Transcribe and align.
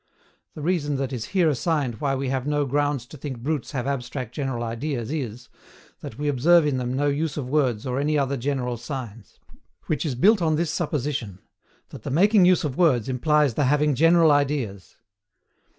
The 0.55 0.63
reason 0.63 0.95
that 0.95 1.13
is 1.13 1.25
here 1.25 1.47
assigned 1.47 2.01
why 2.01 2.15
we 2.15 2.29
have 2.29 2.47
no 2.47 2.65
grounds 2.65 3.05
to 3.05 3.17
think 3.17 3.37
brutes 3.37 3.69
have 3.73 3.85
abstract 3.85 4.33
general 4.33 4.63
ideas 4.63 5.11
is, 5.11 5.47
that 5.99 6.17
we 6.17 6.27
observe 6.27 6.65
in 6.65 6.77
them 6.77 6.91
no 6.95 7.05
use 7.05 7.37
of 7.37 7.47
words 7.47 7.85
or 7.85 7.99
any 7.99 8.17
other 8.17 8.35
general 8.35 8.77
signs; 8.77 9.39
which 9.85 10.03
is 10.03 10.15
built 10.15 10.41
on 10.41 10.55
this 10.55 10.71
supposition 10.71 11.37
that 11.89 12.01
the 12.01 12.09
making 12.09 12.45
use 12.45 12.63
of 12.63 12.77
words 12.77 13.09
implies 13.09 13.53
the 13.53 13.65
having 13.65 13.93
general 13.93 14.31
ideas. 14.31 14.95